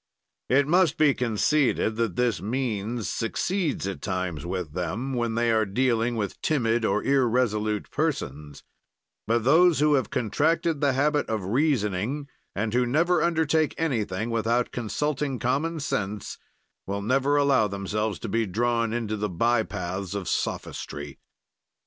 It 0.49 0.67
must 0.67 0.97
be 0.97 1.13
conceded 1.13 1.95
that 1.97 2.15
this 2.15 2.41
means 2.41 3.07
succeeds 3.07 3.85
at 3.85 4.01
times 4.01 4.47
with 4.47 4.73
them, 4.73 5.13
when 5.13 5.35
they 5.35 5.51
are 5.51 5.63
dealing 5.63 6.15
with 6.15 6.41
timid 6.41 6.83
or 6.83 7.03
irresolute 7.03 7.91
persons; 7.91 8.63
but 9.27 9.43
those 9.43 9.77
who 9.79 9.93
have 9.93 10.09
contracted 10.09 10.81
the 10.81 10.93
habit 10.93 11.29
of 11.29 11.45
reasoning, 11.45 12.27
and 12.55 12.73
who 12.73 12.87
never 12.87 13.21
undertake 13.21 13.75
anything 13.77 14.31
without 14.31 14.71
consulting 14.71 15.37
common 15.37 15.79
sense, 15.79 16.39
will 16.87 17.03
never 17.03 17.37
allow 17.37 17.67
themselves 17.67 18.17
to 18.21 18.27
be 18.27 18.47
drawn 18.47 18.93
into 18.93 19.15
the 19.15 19.29
by 19.29 19.61
paths 19.61 20.15
of 20.15 20.27
sophistry. 20.27 21.19